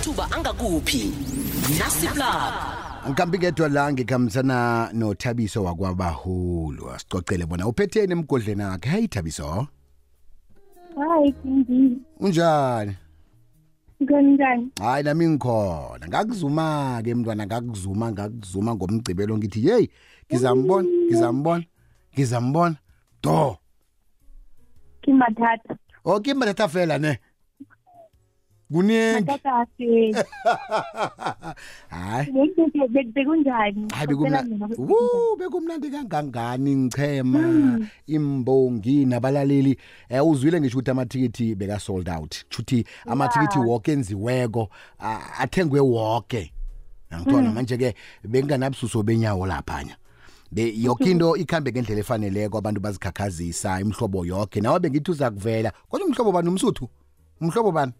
[0.00, 1.12] amathuba angakuphi?
[1.78, 2.54] Nasiplab
[3.10, 9.66] Nkambi kedwa la ngikhambisana noThabiso wakwabahulu asicocele bona uphetheni emgodleni akhe hey Thabiso.
[10.96, 12.96] Hayi Kingi, unjani?
[14.08, 14.70] Kanjani?
[14.80, 16.08] hayi nami ngikhona.
[16.08, 19.86] Ngakuzuma ke mntwana ngakuzuma ngakuzuma ngomgcibelo ngithi hey
[20.30, 21.64] ngizambona ngizambona
[22.14, 22.76] ngizambona.
[23.22, 23.56] Do.
[25.02, 25.76] Kimathatha.
[26.04, 27.18] okay mbathatha fela ne.
[28.72, 30.12] Kuningi Mathatha ase.
[31.88, 33.86] hayi Bekube bekunjani?
[33.94, 37.78] hayi bekumnandi Woo, bekumnandi kangangani ngichema.
[38.06, 39.76] Imbongi nabalaleli.
[40.08, 44.68] Eh uzwile ngisho ukuthi amathikithi beka sold out chuthi amathikithi wonke enziweko.
[44.98, 46.52] A- athengwe wonke
[47.14, 47.94] ngithola manje ke
[48.28, 49.96] benganabususo benyawo laphanya
[50.52, 56.06] be yonke into ikhambe ngendlela efaneleko abantu bazikhakhazisa imhlobo yonke nawe bengithi uza kuvela kodwa
[56.06, 56.48] umhlobo bani?
[56.48, 56.88] Umsuthu?
[57.40, 57.92] Umhlobo bani?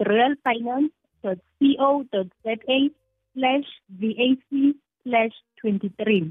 [0.00, 2.56] royalfinance co za
[3.34, 5.34] slash vac slash
[5.64, 6.26] 23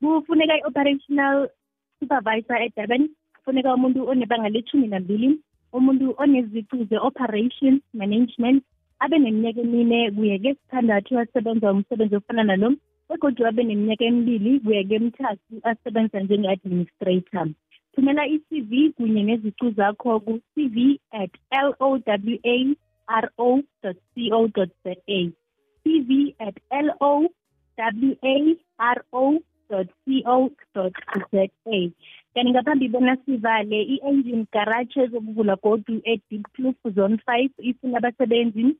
[0.00, 1.48] kufuneka i-operational
[2.00, 5.28] supervisor eDurban kufuneka umuntu onebanga lethumi nambili
[5.72, 8.64] umuntu oneziqu ze-operations management
[8.98, 12.68] abe neminyaka emine kuye kesithandathu asebenza umsebenzi ofana nalo
[13.08, 17.46] begodwa abe neminyaka emibili kuye kemithathu asebenza njenge-administrator.
[17.94, 20.76] Thumela i-cv kunye neziqu zakho ku-cv
[21.12, 22.02] at lowaro
[24.26, 25.18] co za.
[25.82, 27.28] Cv at lowaro
[29.70, 30.90] co.za
[32.34, 38.76] kanti ngaphambi bona sivale i-engine garage ezokuvula godu e-deep kloof zone five ifuna abasebenzi.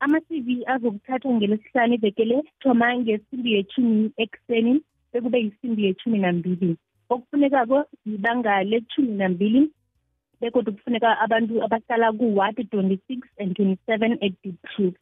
[0.00, 4.72] Ama-cv azokuthathwa ngelesihlanu ivekele thoma ngesimbi yechumi ekuseni
[5.12, 6.76] bekube yisimbi yechumi nambili.
[7.10, 9.70] Okufunekako yibanga lechumi nambili
[10.40, 14.94] bekodwa kufuneka abantu abahlala ku-ward twenty-six and twenty-seven e-deep kloof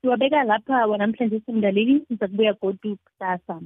[0.00, 3.60] siwabeka lapha wanamhlanje simdaleli siza kubuya godu kusasa.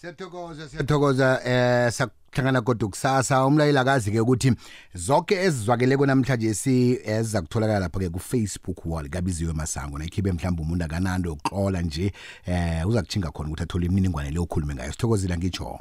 [0.00, 3.46] Siyathokoza siyathokoza eh sakuhlangana kodwa kusasa.
[3.46, 4.52] Umlayeli akazi ke ukuthi
[4.94, 10.62] zonke ezizwakele namhlanje si eziza kutholakala lapha ke ku Facebook wall kabiziwe masango nakhibe mhlawumbe
[10.62, 12.12] umuntu akanando yokuxola nje
[12.46, 14.92] eh uza kuchinga khona ukuthi athole imininingwane le okhulume ngayo.
[14.92, 15.80] Sithokozile ngitsho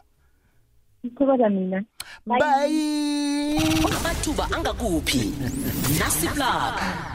[1.06, 1.84] ngithokoza mina.
[2.26, 3.60] Bye.
[3.98, 5.34] Amathuba angakuphi?
[6.00, 7.13] Nasiplab